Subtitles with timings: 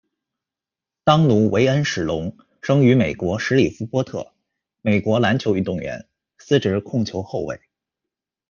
[1.03, 4.33] 当奴·韦恩·史隆，生于美国什里夫波特，
[4.81, 6.07] 美国篮球运动员，
[6.39, 7.61] 司职控球后卫。